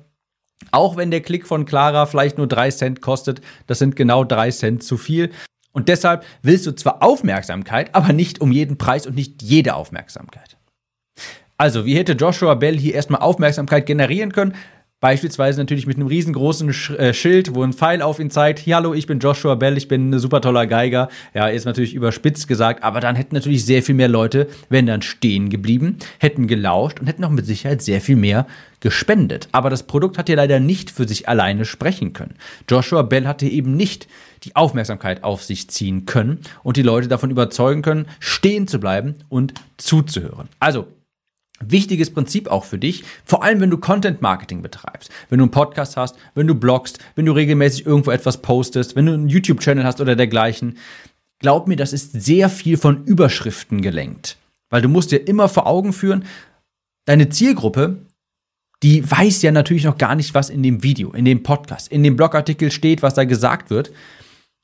auch 0.70 0.96
wenn 0.96 1.10
der 1.10 1.20
Klick 1.20 1.46
von 1.46 1.64
Clara 1.64 2.06
vielleicht 2.06 2.38
nur 2.38 2.46
drei 2.46 2.70
Cent 2.70 3.00
kostet, 3.00 3.40
das 3.66 3.78
sind 3.78 3.96
genau 3.96 4.24
drei 4.24 4.50
Cent 4.50 4.82
zu 4.82 4.96
viel. 4.96 5.30
Und 5.72 5.88
deshalb 5.88 6.24
willst 6.42 6.66
du 6.66 6.72
zwar 6.72 7.02
Aufmerksamkeit, 7.02 7.94
aber 7.94 8.12
nicht 8.12 8.40
um 8.40 8.52
jeden 8.52 8.78
Preis 8.78 9.06
und 9.06 9.14
nicht 9.14 9.42
jede 9.42 9.74
Aufmerksamkeit. 9.74 10.56
Also, 11.56 11.84
wie 11.86 11.96
hätte 11.96 12.12
Joshua 12.12 12.54
Bell 12.54 12.76
hier 12.78 12.94
erstmal 12.94 13.20
Aufmerksamkeit 13.20 13.86
generieren 13.86 14.32
können? 14.32 14.54
Beispielsweise 15.02 15.58
natürlich 15.58 15.88
mit 15.88 15.96
einem 15.96 16.06
riesengroßen 16.06 16.68
äh, 16.96 17.12
Schild, 17.12 17.56
wo 17.56 17.64
ein 17.64 17.72
Pfeil 17.72 18.02
auf 18.02 18.20
ihn 18.20 18.30
zeigt. 18.30 18.60
Hallo, 18.68 18.94
ich 18.94 19.08
bin 19.08 19.18
Joshua 19.18 19.56
Bell, 19.56 19.76
ich 19.76 19.88
bin 19.88 20.10
ein 20.10 20.18
super 20.20 20.40
toller 20.40 20.68
Geiger. 20.68 21.08
Ja, 21.34 21.48
ist 21.48 21.64
natürlich 21.64 21.94
überspitzt 21.94 22.46
gesagt, 22.46 22.84
aber 22.84 23.00
dann 23.00 23.16
hätten 23.16 23.34
natürlich 23.34 23.64
sehr 23.64 23.82
viel 23.82 23.96
mehr 23.96 24.06
Leute, 24.06 24.46
wenn 24.68 24.86
dann 24.86 25.02
stehen 25.02 25.50
geblieben, 25.50 25.96
hätten 26.18 26.46
gelauscht 26.46 27.00
und 27.00 27.08
hätten 27.08 27.24
auch 27.24 27.30
mit 27.30 27.46
Sicherheit 27.46 27.82
sehr 27.82 28.00
viel 28.00 28.14
mehr 28.14 28.46
gespendet. 28.78 29.48
Aber 29.50 29.70
das 29.70 29.88
Produkt 29.88 30.18
hat 30.18 30.28
ja 30.28 30.36
leider 30.36 30.60
nicht 30.60 30.92
für 30.92 31.08
sich 31.08 31.28
alleine 31.28 31.64
sprechen 31.64 32.12
können. 32.12 32.36
Joshua 32.70 33.02
Bell 33.02 33.26
hatte 33.26 33.46
eben 33.46 33.76
nicht 33.76 34.06
die 34.44 34.54
Aufmerksamkeit 34.54 35.24
auf 35.24 35.42
sich 35.42 35.68
ziehen 35.68 36.06
können 36.06 36.42
und 36.62 36.76
die 36.76 36.82
Leute 36.82 37.08
davon 37.08 37.32
überzeugen 37.32 37.82
können, 37.82 38.06
stehen 38.20 38.68
zu 38.68 38.78
bleiben 38.78 39.16
und 39.28 39.54
zuzuhören. 39.78 40.48
Also, 40.60 40.86
Wichtiges 41.70 42.10
Prinzip 42.10 42.48
auch 42.48 42.64
für 42.64 42.78
dich, 42.78 43.04
vor 43.24 43.42
allem 43.42 43.60
wenn 43.60 43.70
du 43.70 43.78
Content 43.78 44.22
Marketing 44.22 44.62
betreibst, 44.62 45.10
wenn 45.28 45.38
du 45.38 45.44
einen 45.44 45.50
Podcast 45.50 45.96
hast, 45.96 46.16
wenn 46.34 46.46
du 46.46 46.54
bloggst, 46.54 46.98
wenn 47.14 47.26
du 47.26 47.32
regelmäßig 47.32 47.86
irgendwo 47.86 48.10
etwas 48.10 48.42
postest, 48.42 48.96
wenn 48.96 49.06
du 49.06 49.12
einen 49.12 49.28
YouTube-Channel 49.28 49.84
hast 49.84 50.00
oder 50.00 50.16
dergleichen. 50.16 50.78
Glaub 51.38 51.68
mir, 51.68 51.76
das 51.76 51.92
ist 51.92 52.12
sehr 52.12 52.48
viel 52.48 52.76
von 52.76 53.04
Überschriften 53.04 53.82
gelenkt, 53.82 54.36
weil 54.70 54.82
du 54.82 54.88
musst 54.88 55.10
dir 55.10 55.26
immer 55.26 55.48
vor 55.48 55.66
Augen 55.66 55.92
führen, 55.92 56.24
deine 57.04 57.28
Zielgruppe, 57.28 57.98
die 58.82 59.08
weiß 59.08 59.42
ja 59.42 59.52
natürlich 59.52 59.84
noch 59.84 59.98
gar 59.98 60.14
nicht, 60.14 60.34
was 60.34 60.50
in 60.50 60.62
dem 60.62 60.82
Video, 60.82 61.12
in 61.12 61.24
dem 61.24 61.42
Podcast, 61.42 61.90
in 61.90 62.02
dem 62.02 62.16
Blogartikel 62.16 62.70
steht, 62.70 63.02
was 63.02 63.14
da 63.14 63.24
gesagt 63.24 63.70
wird. 63.70 63.92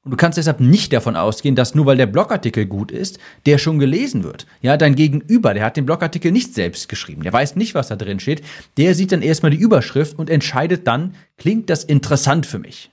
Und 0.08 0.12
du 0.12 0.16
kannst 0.16 0.38
deshalb 0.38 0.58
nicht 0.60 0.90
davon 0.94 1.16
ausgehen, 1.16 1.54
dass 1.54 1.74
nur 1.74 1.84
weil 1.84 1.98
der 1.98 2.06
Blogartikel 2.06 2.64
gut 2.64 2.90
ist, 2.90 3.18
der 3.44 3.58
schon 3.58 3.78
gelesen 3.78 4.24
wird. 4.24 4.46
Ja, 4.62 4.78
dein 4.78 4.94
Gegenüber, 4.94 5.52
der 5.52 5.62
hat 5.62 5.76
den 5.76 5.84
Blogartikel 5.84 6.32
nicht 6.32 6.54
selbst 6.54 6.88
geschrieben. 6.88 7.24
Der 7.24 7.32
weiß 7.34 7.56
nicht, 7.56 7.74
was 7.74 7.88
da 7.88 7.96
drin 7.96 8.18
steht. 8.18 8.40
Der 8.78 8.94
sieht 8.94 9.12
dann 9.12 9.20
erstmal 9.20 9.50
die 9.50 9.58
Überschrift 9.58 10.18
und 10.18 10.30
entscheidet 10.30 10.86
dann, 10.86 11.14
klingt 11.36 11.68
das 11.68 11.84
interessant 11.84 12.46
für 12.46 12.58
mich? 12.58 12.90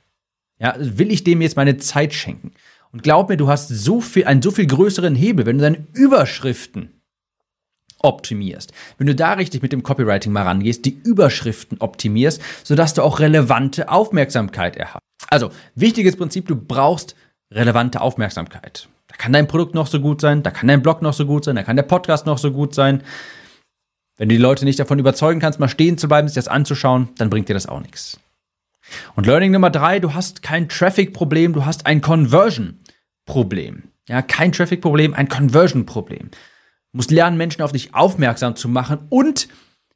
Ja, 0.59 0.75
will 0.77 1.09
ich 1.09 1.23
dem 1.23 1.41
jetzt 1.41 1.55
meine 1.55 1.77
Zeit 1.77 2.13
schenken? 2.13 2.51
Und 2.91 3.01
glaub 3.01 3.29
mir, 3.29 3.37
du 3.37 3.47
hast 3.47 3.69
so 3.69 4.01
viel, 4.01 4.25
einen 4.25 4.41
so 4.41 4.51
viel 4.51 4.67
größeren 4.67 5.15
Hebel, 5.15 5.45
wenn 5.45 5.57
du 5.57 5.63
deine 5.63 5.87
Überschriften 5.93 6.94
optimierst. 8.05 8.71
Wenn 8.97 9.07
du 9.07 9.15
da 9.15 9.33
richtig 9.33 9.61
mit 9.61 9.73
dem 9.73 9.83
Copywriting 9.83 10.31
mal 10.31 10.43
rangehst, 10.43 10.85
die 10.85 10.97
Überschriften 11.03 11.79
optimierst, 11.79 12.41
sodass 12.63 12.93
du 12.93 13.01
auch 13.01 13.19
relevante 13.19 13.89
Aufmerksamkeit 13.89 14.77
erhast. 14.77 15.01
Also, 15.29 15.51
wichtiges 15.75 16.15
Prinzip, 16.15 16.47
du 16.47 16.55
brauchst 16.55 17.15
relevante 17.51 18.01
Aufmerksamkeit. 18.01 18.87
Da 19.07 19.15
kann 19.15 19.33
dein 19.33 19.47
Produkt 19.47 19.75
noch 19.75 19.87
so 19.87 19.99
gut 19.99 20.21
sein, 20.21 20.43
da 20.43 20.51
kann 20.51 20.67
dein 20.67 20.81
Blog 20.81 21.01
noch 21.01 21.13
so 21.13 21.25
gut 21.25 21.45
sein, 21.45 21.55
da 21.55 21.63
kann 21.63 21.75
der 21.75 21.83
Podcast 21.83 22.25
noch 22.25 22.37
so 22.37 22.51
gut 22.51 22.75
sein. 22.75 23.01
Wenn 24.17 24.29
du 24.29 24.35
die 24.35 24.41
Leute 24.41 24.65
nicht 24.65 24.79
davon 24.79 24.99
überzeugen 24.99 25.39
kannst, 25.39 25.59
mal 25.59 25.67
stehen 25.67 25.97
zu 25.97 26.07
bleiben, 26.07 26.27
sich 26.27 26.35
das 26.35 26.47
anzuschauen, 26.47 27.09
dann 27.17 27.29
bringt 27.29 27.49
dir 27.49 27.53
das 27.53 27.67
auch 27.67 27.81
nichts. 27.81 28.19
Und 29.15 29.25
Learning 29.25 29.51
Nummer 29.51 29.69
drei, 29.71 29.99
du 29.99 30.13
hast 30.13 30.41
kein 30.41 30.69
Traffic-Problem, 30.69 31.53
du 31.53 31.65
hast 31.65 31.85
ein 31.85 32.01
Conversion-Problem. 32.01 33.83
Ja, 34.07 34.21
kein 34.21 34.51
Traffic-Problem, 34.51 35.13
ein 35.13 35.27
Conversion-Problem. 35.27 36.29
Musst 36.95 37.11
lernen, 37.11 37.35
Menschen 37.35 37.61
auf 37.61 37.73
dich 37.73 37.93
aufmerksam 37.93 38.55
zu 38.55 38.69
machen 38.69 38.99
und 39.09 39.49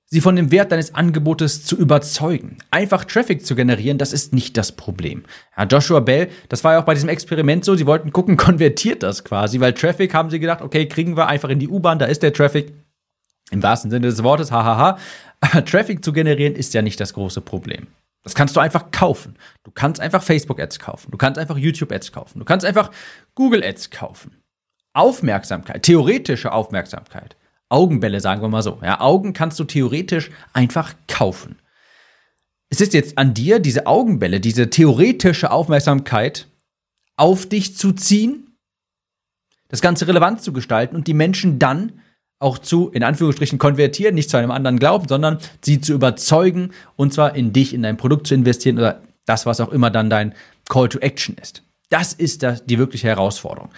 sie 0.07 0.19
von 0.19 0.35
dem 0.35 0.51
Wert 0.51 0.73
deines 0.73 0.93
Angebotes 0.93 1.63
zu 1.63 1.77
überzeugen. 1.77 2.57
Einfach 2.71 3.05
Traffic 3.05 3.45
zu 3.45 3.55
generieren, 3.55 3.97
das 3.97 4.11
ist 4.11 4.33
nicht 4.33 4.57
das 4.57 4.73
Problem. 4.73 5.23
Ja, 5.55 5.63
Joshua 5.63 6.01
Bell, 6.01 6.29
das 6.49 6.65
war 6.65 6.73
ja 6.73 6.81
auch 6.81 6.85
bei 6.85 6.95
diesem 6.95 7.07
Experiment 7.07 7.63
so, 7.63 7.75
sie 7.75 7.85
wollten 7.85 8.11
gucken, 8.11 8.35
konvertiert 8.37 9.01
das 9.01 9.23
quasi, 9.23 9.61
weil 9.61 9.73
Traffic 9.73 10.13
haben 10.13 10.29
sie 10.29 10.39
gedacht, 10.39 10.61
okay, 10.61 10.87
kriegen 10.87 11.15
wir 11.15 11.27
einfach 11.27 11.47
in 11.47 11.59
die 11.59 11.69
U-Bahn, 11.69 11.99
da 11.99 12.05
ist 12.05 12.21
der 12.21 12.33
Traffic. 12.33 12.73
Im 13.51 13.63
wahrsten 13.63 13.89
Sinne 13.89 14.07
des 14.07 14.21
Wortes, 14.21 14.51
hahaha. 14.51 14.99
Aber 15.39 15.65
Traffic 15.65 16.03
zu 16.03 16.11
generieren 16.11 16.53
ist 16.53 16.73
ja 16.73 16.81
nicht 16.81 16.99
das 16.99 17.13
große 17.13 17.41
Problem. 17.41 17.87
Das 18.23 18.35
kannst 18.35 18.57
du 18.57 18.59
einfach 18.59 18.91
kaufen. 18.91 19.37
Du 19.63 19.71
kannst 19.71 20.01
einfach 20.01 20.21
Facebook-Ads 20.21 20.79
kaufen. 20.79 21.11
Du 21.11 21.17
kannst 21.17 21.39
einfach 21.39 21.57
YouTube-Ads 21.57 22.11
kaufen. 22.11 22.39
Du 22.39 22.45
kannst 22.45 22.65
einfach 22.65 22.91
Google-Ads 23.35 23.89
kaufen. 23.89 24.38
Aufmerksamkeit, 24.99 25.83
theoretische 25.83 26.51
Aufmerksamkeit 26.51 27.35
Augenbälle, 27.69 28.19
sagen 28.19 28.41
wir 28.41 28.49
mal 28.49 28.63
so. 28.63 28.79
Ja, 28.81 28.99
Augen 28.99 29.33
kannst 29.33 29.59
du 29.59 29.63
theoretisch 29.63 30.31
einfach 30.53 30.95
kaufen. 31.07 31.59
Es 32.69 32.81
ist 32.81 32.93
jetzt 32.93 33.17
an 33.17 33.33
dir, 33.33 33.59
diese 33.59 33.87
Augenbälle, 33.87 34.39
diese 34.39 34.69
theoretische 34.69 35.51
Aufmerksamkeit 35.51 36.47
auf 37.15 37.47
dich 37.47 37.77
zu 37.77 37.91
ziehen, 37.93 38.57
das 39.69 39.81
Ganze 39.81 40.07
relevant 40.07 40.41
zu 40.41 40.51
gestalten 40.51 40.95
und 40.95 41.07
die 41.07 41.13
Menschen 41.13 41.59
dann 41.59 42.01
auch 42.39 42.57
zu, 42.57 42.89
in 42.89 43.03
Anführungsstrichen, 43.03 43.59
konvertieren, 43.59 44.15
nicht 44.15 44.29
zu 44.29 44.37
einem 44.37 44.51
anderen 44.51 44.79
Glauben, 44.79 45.07
sondern 45.07 45.39
sie 45.61 45.81
zu 45.81 45.93
überzeugen 45.93 46.71
und 46.95 47.13
zwar 47.13 47.35
in 47.35 47.53
dich, 47.53 47.73
in 47.73 47.83
dein 47.83 47.97
Produkt 47.97 48.27
zu 48.27 48.33
investieren 48.33 48.77
oder 48.77 49.01
das, 49.25 49.45
was 49.45 49.59
auch 49.59 49.69
immer 49.69 49.91
dann 49.91 50.09
dein 50.09 50.33
Call 50.69 50.89
to 50.89 50.99
Action 50.99 51.35
ist. 51.35 51.63
Das 51.89 52.13
ist 52.13 52.41
das, 52.43 52.65
die 52.65 52.77
wirkliche 52.77 53.07
Herausforderung. 53.07 53.69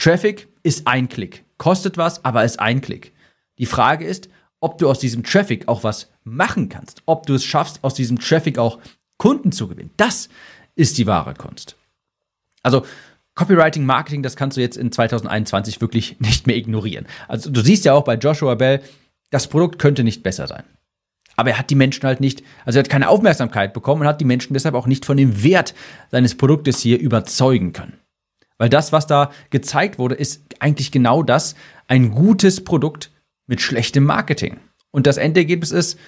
Traffic 0.00 0.48
ist 0.62 0.86
ein 0.86 1.10
Klick, 1.10 1.44
kostet 1.58 1.98
was, 1.98 2.24
aber 2.24 2.42
ist 2.42 2.58
ein 2.58 2.80
Klick. 2.80 3.12
Die 3.58 3.66
Frage 3.66 4.06
ist, 4.06 4.30
ob 4.58 4.78
du 4.78 4.88
aus 4.88 4.98
diesem 4.98 5.22
Traffic 5.22 5.68
auch 5.68 5.84
was 5.84 6.10
machen 6.24 6.70
kannst, 6.70 7.02
ob 7.04 7.26
du 7.26 7.34
es 7.34 7.44
schaffst, 7.44 7.84
aus 7.84 7.92
diesem 7.92 8.18
Traffic 8.18 8.56
auch 8.56 8.78
Kunden 9.18 9.52
zu 9.52 9.68
gewinnen. 9.68 9.90
Das 9.98 10.30
ist 10.74 10.96
die 10.96 11.06
wahre 11.06 11.34
Kunst. 11.34 11.76
Also 12.62 12.86
Copywriting, 13.34 13.84
Marketing, 13.84 14.22
das 14.22 14.36
kannst 14.36 14.56
du 14.56 14.62
jetzt 14.62 14.78
in 14.78 14.90
2021 14.90 15.82
wirklich 15.82 16.16
nicht 16.20 16.46
mehr 16.46 16.56
ignorieren. 16.56 17.06
Also 17.28 17.50
du 17.50 17.60
siehst 17.60 17.84
ja 17.84 17.92
auch 17.92 18.04
bei 18.04 18.14
Joshua 18.14 18.54
Bell, 18.54 18.80
das 19.30 19.48
Produkt 19.48 19.78
könnte 19.78 20.02
nicht 20.02 20.22
besser 20.22 20.46
sein. 20.46 20.64
Aber 21.36 21.50
er 21.50 21.58
hat 21.58 21.68
die 21.68 21.74
Menschen 21.74 22.04
halt 22.04 22.20
nicht, 22.20 22.42
also 22.64 22.78
er 22.78 22.84
hat 22.84 22.90
keine 22.90 23.10
Aufmerksamkeit 23.10 23.74
bekommen 23.74 24.00
und 24.00 24.08
hat 24.08 24.22
die 24.22 24.26
Menschen 24.26 24.54
deshalb 24.54 24.74
auch 24.74 24.86
nicht 24.86 25.04
von 25.04 25.18
dem 25.18 25.42
Wert 25.42 25.74
seines 26.10 26.34
Produktes 26.36 26.80
hier 26.80 26.98
überzeugen 26.98 27.74
können. 27.74 27.98
Weil 28.60 28.68
das, 28.68 28.92
was 28.92 29.06
da 29.06 29.30
gezeigt 29.48 29.98
wurde, 29.98 30.16
ist 30.16 30.42
eigentlich 30.58 30.92
genau 30.92 31.22
das, 31.22 31.54
ein 31.88 32.10
gutes 32.10 32.62
Produkt 32.62 33.10
mit 33.46 33.62
schlechtem 33.62 34.04
Marketing. 34.04 34.58
Und 34.90 35.06
das 35.06 35.16
Endergebnis 35.16 35.70
ist, 35.70 35.98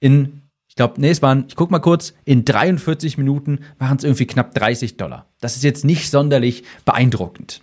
in 0.00 0.42
ich 0.68 0.74
glaube, 0.74 1.00
nee, 1.00 1.10
es 1.10 1.22
waren, 1.22 1.44
ich 1.46 1.54
guck 1.54 1.70
mal 1.70 1.78
kurz, 1.78 2.12
in 2.24 2.44
43 2.44 3.16
Minuten 3.18 3.60
waren 3.78 3.96
es 3.98 4.04
irgendwie 4.04 4.26
knapp 4.26 4.52
30 4.52 4.96
Dollar. 4.96 5.26
Das 5.40 5.54
ist 5.54 5.62
jetzt 5.62 5.84
nicht 5.84 6.10
sonderlich 6.10 6.64
beeindruckend. 6.84 7.62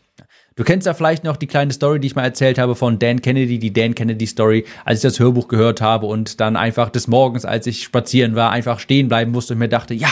Du 0.56 0.64
kennst 0.64 0.88
ja 0.88 0.94
vielleicht 0.94 1.26
noch 1.26 1.36
die 1.36 1.48
kleine 1.48 1.74
Story, 1.74 2.00
die 2.00 2.08
ich 2.08 2.16
mal 2.16 2.24
erzählt 2.24 2.58
habe 2.58 2.76
von 2.76 3.00
Dan 3.00 3.22
Kennedy, 3.22 3.60
die 3.60 3.74
Dan 3.74 3.94
Kennedy 3.94 4.26
Story, 4.26 4.66
als 4.86 5.00
ich 5.00 5.04
das 5.04 5.20
Hörbuch 5.20 5.50
gehört 5.50 5.82
habe 5.82 6.06
und 6.06 6.40
dann 6.40 6.56
einfach 6.56 6.90
des 6.90 7.08
Morgens, 7.10 7.44
als 7.44 7.68
ich 7.68 7.84
spazieren 7.84 8.36
war, 8.36 8.52
einfach 8.52 8.80
stehen 8.80 9.10
bleiben 9.10 9.32
musste 9.32 9.54
und 9.54 9.60
mir 9.60 9.70
dachte, 9.70 9.94
ja, 9.94 10.10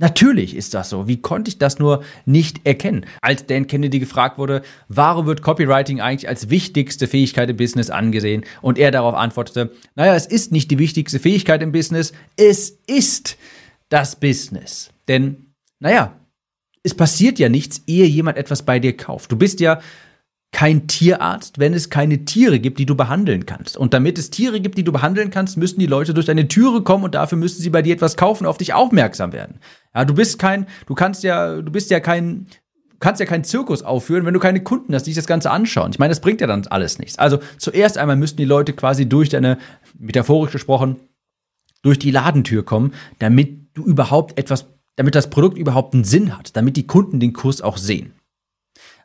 Natürlich 0.00 0.54
ist 0.54 0.74
das 0.74 0.90
so. 0.90 1.08
Wie 1.08 1.20
konnte 1.20 1.48
ich 1.48 1.58
das 1.58 1.80
nur 1.80 2.04
nicht 2.24 2.64
erkennen? 2.64 3.04
Als 3.20 3.46
Dan 3.46 3.66
Kennedy 3.66 3.98
gefragt 3.98 4.38
wurde, 4.38 4.62
warum 4.86 5.26
wird 5.26 5.42
Copywriting 5.42 6.00
eigentlich 6.00 6.28
als 6.28 6.50
wichtigste 6.50 7.08
Fähigkeit 7.08 7.50
im 7.50 7.56
Business 7.56 7.90
angesehen? 7.90 8.44
Und 8.62 8.78
er 8.78 8.92
darauf 8.92 9.14
antwortete, 9.14 9.72
naja, 9.96 10.14
es 10.14 10.26
ist 10.26 10.52
nicht 10.52 10.70
die 10.70 10.78
wichtigste 10.78 11.18
Fähigkeit 11.18 11.62
im 11.62 11.72
Business, 11.72 12.12
es 12.36 12.78
ist 12.86 13.36
das 13.88 14.14
Business. 14.14 14.90
Denn, 15.08 15.52
naja, 15.80 16.14
es 16.84 16.94
passiert 16.94 17.40
ja 17.40 17.48
nichts, 17.48 17.82
ehe 17.88 18.06
jemand 18.06 18.38
etwas 18.38 18.62
bei 18.62 18.78
dir 18.78 18.96
kauft. 18.96 19.32
Du 19.32 19.36
bist 19.36 19.58
ja 19.58 19.80
kein 20.50 20.86
Tierarzt, 20.86 21.58
wenn 21.58 21.74
es 21.74 21.90
keine 21.90 22.24
Tiere 22.24 22.58
gibt, 22.58 22.78
die 22.78 22.86
du 22.86 22.94
behandeln 22.94 23.44
kannst. 23.44 23.76
Und 23.76 23.92
damit 23.92 24.18
es 24.18 24.30
Tiere 24.30 24.60
gibt, 24.60 24.78
die 24.78 24.84
du 24.84 24.92
behandeln 24.92 25.30
kannst, 25.30 25.56
müssen 25.56 25.78
die 25.78 25.86
Leute 25.86 26.14
durch 26.14 26.26
deine 26.26 26.48
Türe 26.48 26.82
kommen 26.82 27.04
und 27.04 27.14
dafür 27.14 27.36
müssen 27.36 27.60
sie 27.60 27.70
bei 27.70 27.82
dir 27.82 27.94
etwas 27.94 28.16
kaufen, 28.16 28.46
auf 28.46 28.58
dich 28.58 28.72
aufmerksam 28.72 29.32
werden. 29.32 29.60
Ja, 29.94 30.04
du 30.04 30.14
bist 30.14 30.38
kein, 30.38 30.66
du 30.86 30.94
kannst 30.94 31.22
ja, 31.22 31.60
du 31.60 31.70
bist 31.70 31.90
ja 31.90 32.00
kein, 32.00 32.46
kannst 32.98 33.20
ja 33.20 33.26
keinen 33.26 33.44
Zirkus 33.44 33.82
aufführen, 33.82 34.24
wenn 34.24 34.34
du 34.34 34.40
keine 34.40 34.62
Kunden 34.62 34.94
hast, 34.94 35.04
die 35.04 35.10
sich 35.10 35.16
das 35.16 35.26
Ganze 35.26 35.50
anschauen. 35.50 35.90
Ich 35.90 35.98
meine, 35.98 36.10
das 36.10 36.20
bringt 36.20 36.40
ja 36.40 36.46
dann 36.46 36.66
alles 36.66 36.98
nichts. 36.98 37.18
Also 37.18 37.40
zuerst 37.58 37.98
einmal 37.98 38.16
müssten 38.16 38.38
die 38.38 38.44
Leute 38.44 38.72
quasi 38.72 39.06
durch 39.06 39.28
deine, 39.28 39.58
metaphorisch 39.98 40.52
gesprochen, 40.52 40.96
durch 41.82 41.98
die 41.98 42.10
Ladentür 42.10 42.64
kommen, 42.64 42.94
damit 43.18 43.68
du 43.74 43.84
überhaupt 43.84 44.38
etwas, 44.38 44.66
damit 44.96 45.14
das 45.14 45.30
Produkt 45.30 45.58
überhaupt 45.58 45.94
einen 45.94 46.04
Sinn 46.04 46.36
hat, 46.36 46.56
damit 46.56 46.76
die 46.76 46.86
Kunden 46.86 47.20
den 47.20 47.34
Kurs 47.34 47.60
auch 47.60 47.76
sehen. 47.76 48.14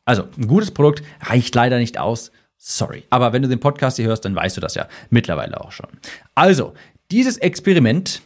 Also, 0.05 0.27
ein 0.37 0.47
gutes 0.47 0.71
Produkt 0.71 1.03
reicht 1.21 1.55
leider 1.55 1.77
nicht 1.77 1.97
aus. 1.97 2.31
Sorry. 2.57 3.03
Aber 3.09 3.33
wenn 3.33 3.41
du 3.41 3.49
den 3.49 3.59
Podcast 3.59 3.97
hier 3.97 4.05
hörst, 4.05 4.25
dann 4.25 4.35
weißt 4.35 4.57
du 4.57 4.61
das 4.61 4.75
ja 4.75 4.87
mittlerweile 5.09 5.59
auch 5.59 5.71
schon. 5.71 5.87
Also, 6.35 6.73
dieses 7.11 7.37
Experiment, 7.37 8.21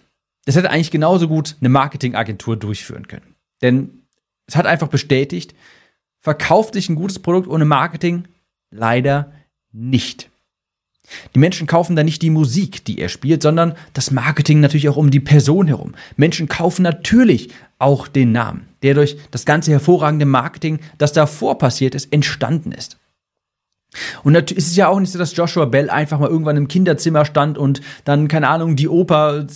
das 0.45 0.55
hätte 0.55 0.69
eigentlich 0.69 0.91
genauso 0.91 1.27
gut 1.27 1.55
eine 1.59 1.69
Marketingagentur 1.69 2.55
durchführen 2.55 3.07
können. 3.07 3.35
Denn 3.61 4.03
es 4.45 4.55
hat 4.55 4.65
einfach 4.65 4.87
bestätigt, 4.87 5.55
verkauft 6.19 6.73
sich 6.73 6.89
ein 6.89 6.95
gutes 6.95 7.19
Produkt 7.19 7.47
ohne 7.47 7.65
Marketing? 7.65 8.27
Leider 8.71 9.31
nicht. 9.71 10.29
Die 11.33 11.39
Menschen 11.39 11.67
kaufen 11.67 11.95
da 11.95 12.03
nicht 12.03 12.21
die 12.21 12.29
Musik, 12.29 12.83
die 12.85 12.99
er 12.99 13.09
spielt, 13.09 13.41
sondern 13.41 13.75
das 13.93 14.11
Marketing 14.11 14.59
natürlich 14.59 14.89
auch 14.89 14.97
um 14.97 15.11
die 15.11 15.19
Person 15.19 15.67
herum. 15.67 15.93
Menschen 16.15 16.47
kaufen 16.47 16.83
natürlich 16.83 17.49
auch 17.79 18.07
den 18.07 18.31
Namen, 18.31 18.67
der 18.83 18.93
durch 18.93 19.17
das 19.31 19.45
ganze 19.45 19.71
hervorragende 19.71 20.25
Marketing, 20.25 20.79
das 20.97 21.13
davor 21.13 21.57
passiert 21.57 21.95
ist, 21.95 22.11
entstanden 22.11 22.71
ist. 22.71 22.97
Und 24.23 24.33
natürlich 24.33 24.57
ist 24.57 24.71
es 24.71 24.75
ja 24.75 24.89
auch 24.89 24.99
nicht 24.99 25.11
so, 25.11 25.19
dass 25.19 25.35
Joshua 25.35 25.65
Bell 25.65 25.89
einfach 25.89 26.19
mal 26.19 26.29
irgendwann 26.29 26.57
im 26.57 26.67
Kinderzimmer 26.67 27.25
stand 27.25 27.57
und 27.57 27.81
dann, 28.03 28.27
keine 28.27 28.49
Ahnung, 28.49 28.75
die 28.75 28.89
Oper, 28.89 29.47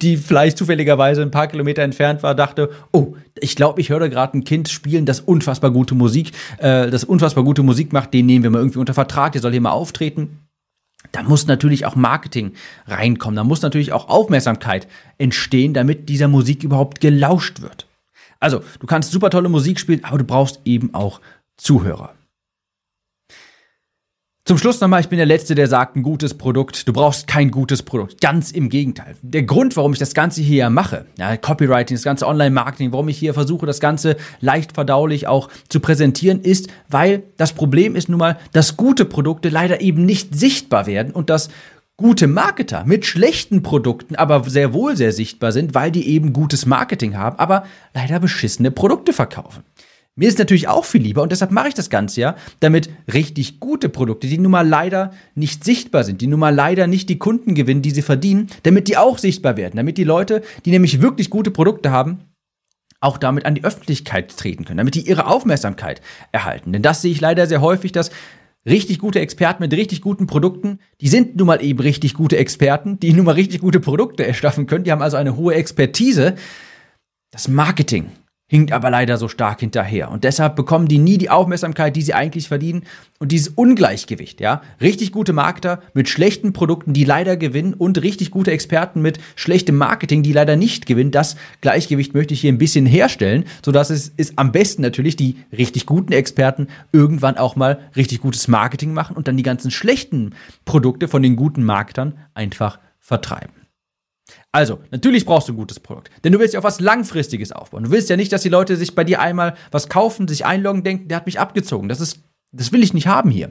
die 0.00 0.16
vielleicht 0.16 0.56
zufälligerweise 0.56 1.22
ein 1.22 1.30
paar 1.30 1.48
Kilometer 1.48 1.82
entfernt 1.82 2.22
war, 2.22 2.34
dachte, 2.34 2.70
oh, 2.92 3.14
ich 3.38 3.54
glaube, 3.54 3.80
ich 3.80 3.90
höre 3.90 4.08
gerade 4.08 4.38
ein 4.38 4.44
Kind 4.44 4.68
spielen, 4.68 5.06
das 5.06 5.20
unfassbar 5.20 5.70
gute 5.70 5.94
Musik, 5.94 6.32
äh, 6.58 6.90
das 6.90 7.04
unfassbar 7.04 7.44
gute 7.44 7.62
Musik 7.62 7.92
macht, 7.92 8.14
den 8.14 8.26
nehmen 8.26 8.42
wir 8.42 8.50
mal 8.50 8.58
irgendwie 8.58 8.78
unter 8.78 8.94
Vertrag, 8.94 9.32
der 9.32 9.42
soll 9.42 9.52
hier 9.52 9.60
mal 9.60 9.70
auftreten. 9.70 10.38
Da 11.10 11.22
muss 11.22 11.46
natürlich 11.46 11.84
auch 11.84 11.96
Marketing 11.96 12.52
reinkommen, 12.86 13.36
da 13.36 13.44
muss 13.44 13.62
natürlich 13.62 13.92
auch 13.92 14.08
Aufmerksamkeit 14.08 14.86
entstehen, 15.18 15.74
damit 15.74 16.08
dieser 16.08 16.28
Musik 16.28 16.62
überhaupt 16.62 17.00
gelauscht 17.00 17.60
wird. 17.60 17.86
Also, 18.40 18.62
du 18.80 18.86
kannst 18.86 19.12
super 19.12 19.30
tolle 19.30 19.48
Musik 19.48 19.78
spielen, 19.78 20.04
aber 20.04 20.18
du 20.18 20.24
brauchst 20.24 20.60
eben 20.64 20.94
auch 20.94 21.20
Zuhörer. 21.56 22.14
Zum 24.44 24.58
Schluss 24.58 24.80
nochmal, 24.80 25.00
ich 25.00 25.08
bin 25.08 25.18
der 25.18 25.26
Letzte, 25.26 25.54
der 25.54 25.68
sagt, 25.68 25.94
ein 25.94 26.02
gutes 26.02 26.34
Produkt, 26.34 26.88
du 26.88 26.92
brauchst 26.92 27.28
kein 27.28 27.52
gutes 27.52 27.84
Produkt. 27.84 28.20
Ganz 28.20 28.50
im 28.50 28.70
Gegenteil. 28.70 29.14
Der 29.22 29.44
Grund, 29.44 29.76
warum 29.76 29.92
ich 29.92 30.00
das 30.00 30.14
Ganze 30.14 30.42
hier 30.42 30.68
mache, 30.68 31.06
ja, 31.16 31.36
Copywriting, 31.36 31.96
das 31.96 32.02
ganze 32.02 32.26
Online-Marketing, 32.26 32.90
warum 32.90 33.08
ich 33.08 33.16
hier 33.16 33.34
versuche, 33.34 33.66
das 33.66 33.78
Ganze 33.78 34.16
leicht 34.40 34.72
verdaulich 34.72 35.28
auch 35.28 35.48
zu 35.68 35.78
präsentieren, 35.78 36.40
ist, 36.40 36.66
weil 36.88 37.22
das 37.36 37.52
Problem 37.52 37.94
ist 37.94 38.08
nun 38.08 38.18
mal, 38.18 38.36
dass 38.50 38.76
gute 38.76 39.04
Produkte 39.04 39.48
leider 39.48 39.80
eben 39.80 40.04
nicht 40.04 40.34
sichtbar 40.34 40.88
werden 40.88 41.12
und 41.12 41.30
dass 41.30 41.48
gute 41.96 42.26
Marketer 42.26 42.82
mit 42.84 43.06
schlechten 43.06 43.62
Produkten 43.62 44.16
aber 44.16 44.42
sehr 44.50 44.74
wohl 44.74 44.96
sehr 44.96 45.12
sichtbar 45.12 45.52
sind, 45.52 45.76
weil 45.76 45.92
die 45.92 46.08
eben 46.08 46.32
gutes 46.32 46.66
Marketing 46.66 47.16
haben, 47.16 47.38
aber 47.38 47.64
leider 47.94 48.18
beschissene 48.18 48.72
Produkte 48.72 49.12
verkaufen. 49.12 49.62
Mir 50.14 50.28
ist 50.28 50.38
natürlich 50.38 50.68
auch 50.68 50.84
viel 50.84 51.00
lieber 51.00 51.22
und 51.22 51.32
deshalb 51.32 51.52
mache 51.52 51.68
ich 51.68 51.74
das 51.74 51.88
Ganze 51.88 52.20
ja, 52.20 52.36
damit 52.60 52.90
richtig 53.12 53.60
gute 53.60 53.88
Produkte, 53.88 54.26
die 54.26 54.36
nun 54.36 54.52
mal 54.52 54.66
leider 54.66 55.12
nicht 55.34 55.64
sichtbar 55.64 56.04
sind, 56.04 56.20
die 56.20 56.26
nun 56.26 56.38
mal 56.38 56.54
leider 56.54 56.86
nicht 56.86 57.08
die 57.08 57.18
Kunden 57.18 57.54
gewinnen, 57.54 57.80
die 57.80 57.92
sie 57.92 58.02
verdienen, 58.02 58.48
damit 58.62 58.88
die 58.88 58.98
auch 58.98 59.16
sichtbar 59.16 59.56
werden, 59.56 59.76
damit 59.76 59.96
die 59.96 60.04
Leute, 60.04 60.42
die 60.66 60.70
nämlich 60.70 61.00
wirklich 61.00 61.30
gute 61.30 61.50
Produkte 61.50 61.90
haben, 61.90 62.24
auch 63.00 63.16
damit 63.16 63.46
an 63.46 63.54
die 63.54 63.64
Öffentlichkeit 63.64 64.36
treten 64.36 64.66
können, 64.66 64.76
damit 64.76 64.96
die 64.96 65.08
ihre 65.08 65.26
Aufmerksamkeit 65.26 66.02
erhalten. 66.30 66.72
Denn 66.74 66.82
das 66.82 67.00
sehe 67.00 67.10
ich 67.10 67.20
leider 67.22 67.46
sehr 67.46 67.62
häufig, 67.62 67.92
dass 67.92 68.10
richtig 68.66 68.98
gute 68.98 69.18
Experten 69.18 69.62
mit 69.62 69.72
richtig 69.72 70.02
guten 70.02 70.26
Produkten, 70.26 70.78
die 71.00 71.08
sind 71.08 71.36
nun 71.36 71.46
mal 71.46 71.64
eben 71.64 71.80
richtig 71.80 72.12
gute 72.12 72.36
Experten, 72.36 73.00
die 73.00 73.14
nun 73.14 73.24
mal 73.24 73.32
richtig 73.32 73.62
gute 73.62 73.80
Produkte 73.80 74.26
erschaffen 74.26 74.66
können, 74.66 74.84
die 74.84 74.92
haben 74.92 75.02
also 75.02 75.16
eine 75.16 75.36
hohe 75.36 75.54
Expertise. 75.54 76.34
Das 77.30 77.48
Marketing 77.48 78.10
hinkt 78.52 78.70
aber 78.72 78.90
leider 78.90 79.16
so 79.16 79.28
stark 79.28 79.60
hinterher. 79.60 80.10
Und 80.10 80.24
deshalb 80.24 80.56
bekommen 80.56 80.86
die 80.86 80.98
nie 80.98 81.16
die 81.16 81.30
Aufmerksamkeit, 81.30 81.96
die 81.96 82.02
sie 82.02 82.12
eigentlich 82.12 82.48
verdienen. 82.48 82.82
Und 83.18 83.32
dieses 83.32 83.48
Ungleichgewicht, 83.48 84.42
ja, 84.42 84.60
richtig 84.78 85.10
gute 85.10 85.32
Marketer 85.32 85.80
mit 85.94 86.10
schlechten 86.10 86.52
Produkten, 86.52 86.92
die 86.92 87.04
leider 87.04 87.38
gewinnen, 87.38 87.72
und 87.72 88.02
richtig 88.02 88.30
gute 88.30 88.50
Experten 88.50 89.00
mit 89.00 89.18
schlechtem 89.36 89.78
Marketing, 89.78 90.22
die 90.22 90.34
leider 90.34 90.56
nicht 90.56 90.84
gewinnen, 90.84 91.12
das 91.12 91.36
Gleichgewicht 91.62 92.12
möchte 92.12 92.34
ich 92.34 92.42
hier 92.42 92.52
ein 92.52 92.58
bisschen 92.58 92.84
herstellen, 92.84 93.44
sodass 93.64 93.88
es 93.88 94.08
ist 94.08 94.34
am 94.36 94.52
besten 94.52 94.82
natürlich 94.82 95.16
die 95.16 95.36
richtig 95.50 95.86
guten 95.86 96.12
Experten 96.12 96.66
irgendwann 96.92 97.38
auch 97.38 97.56
mal 97.56 97.80
richtig 97.96 98.20
gutes 98.20 98.48
Marketing 98.48 98.92
machen 98.92 99.16
und 99.16 99.28
dann 99.28 99.38
die 99.38 99.44
ganzen 99.44 99.70
schlechten 99.70 100.34
Produkte 100.66 101.08
von 101.08 101.22
den 101.22 101.36
guten 101.36 101.64
Marketern 101.64 102.18
einfach 102.34 102.78
vertreiben. 103.00 103.61
Also, 104.54 104.80
natürlich 104.90 105.24
brauchst 105.24 105.48
du 105.48 105.54
ein 105.54 105.56
gutes 105.56 105.80
Produkt. 105.80 106.10
Denn 106.22 106.32
du 106.32 106.38
willst 106.38 106.52
ja 106.52 106.60
auch 106.60 106.64
was 106.64 106.78
Langfristiges 106.78 107.52
aufbauen. 107.52 107.84
Du 107.84 107.90
willst 107.90 108.10
ja 108.10 108.16
nicht, 108.16 108.32
dass 108.32 108.42
die 108.42 108.50
Leute 108.50 108.76
sich 108.76 108.94
bei 108.94 109.02
dir 109.02 109.20
einmal 109.20 109.54
was 109.70 109.88
kaufen, 109.88 110.28
sich 110.28 110.44
einloggen, 110.44 110.84
denken, 110.84 111.08
der 111.08 111.16
hat 111.16 111.26
mich 111.26 111.40
abgezogen. 111.40 111.88
Das 111.88 112.00
ist, 112.00 112.22
das 112.52 112.70
will 112.70 112.82
ich 112.82 112.92
nicht 112.92 113.06
haben 113.06 113.30
hier. 113.30 113.50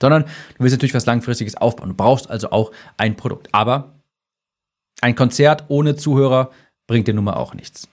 Sondern 0.00 0.24
du 0.24 0.30
willst 0.58 0.74
natürlich 0.74 0.94
was 0.94 1.06
Langfristiges 1.06 1.56
aufbauen. 1.56 1.90
Du 1.90 1.94
brauchst 1.94 2.28
also 2.28 2.50
auch 2.50 2.72
ein 2.96 3.16
Produkt. 3.16 3.48
Aber 3.52 4.00
ein 5.00 5.14
Konzert 5.14 5.64
ohne 5.68 5.94
Zuhörer 5.94 6.50
bringt 6.88 7.06
dir 7.06 7.14
nun 7.14 7.24
mal 7.24 7.34
auch 7.34 7.54
nichts. 7.54 7.88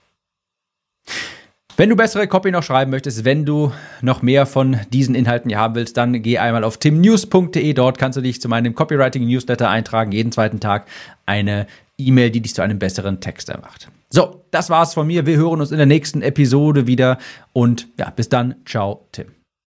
Wenn 1.79 1.89
du 1.89 1.95
bessere 1.95 2.27
Copy 2.27 2.49
noch 2.49 2.63
schreiben 2.63 2.89
möchtest, 2.89 3.23
wenn 3.23 3.45
du 3.45 3.71
noch 4.01 4.23
mehr 4.23 4.47
von 4.47 4.79
diesen 4.91 5.13
Inhalten 5.13 5.49
hier 5.49 5.59
haben 5.59 5.75
willst, 5.75 5.95
dann 5.95 6.23
geh 6.23 6.39
einmal 6.39 6.63
auf 6.63 6.77
timnews.de. 6.77 7.71
Dort 7.73 7.99
kannst 7.99 8.17
du 8.17 8.21
dich 8.21 8.41
zu 8.41 8.49
meinem 8.49 8.73
Copywriting-Newsletter 8.73 9.69
eintragen. 9.69 10.11
Jeden 10.11 10.31
zweiten 10.31 10.59
Tag 10.59 10.87
eine 11.27 11.67
E-Mail, 11.97 12.31
die 12.31 12.41
dich 12.41 12.53
zu 12.53 12.61
einem 12.61 12.79
besseren 12.79 13.19
Texter 13.19 13.59
macht. 13.61 13.89
So, 14.09 14.45
das 14.51 14.69
war's 14.69 14.93
von 14.93 15.07
mir. 15.07 15.25
Wir 15.25 15.37
hören 15.37 15.61
uns 15.61 15.71
in 15.71 15.77
der 15.77 15.85
nächsten 15.85 16.21
Episode 16.21 16.87
wieder 16.87 17.17
und 17.53 17.87
ja, 17.97 18.09
bis 18.09 18.29
dann. 18.29 18.55
Ciao, 18.65 19.07
Tim. 19.11 19.36